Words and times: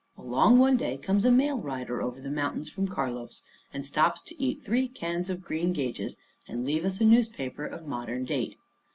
Along 0.17 0.57
one 0.57 0.77
day 0.77 0.97
comes 0.97 1.25
a 1.25 1.31
mail 1.31 1.59
rider 1.59 2.01
over 2.01 2.19
the 2.19 2.31
mountains 2.31 2.71
from 2.71 2.87
Carlos, 2.87 3.43
and 3.71 3.85
stops 3.85 4.19
to 4.23 4.41
eat 4.41 4.63
three 4.63 4.87
cans 4.87 5.29
of 5.29 5.41
greengages, 5.43 6.17
and 6.47 6.65
leave 6.65 6.85
us 6.85 6.99
a 7.01 7.05
newspaper 7.05 7.67
of 7.67 7.85
modern 7.85 8.25
date. 8.25 8.55